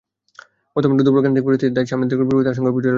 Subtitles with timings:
[0.73, 2.89] বর্তমান দুর্বল গণতান্ত্রিক পরিস্থিতি তাই সামনের দিনগুলোর বিপদের আশঙ্কাকেই জোরালো করছে।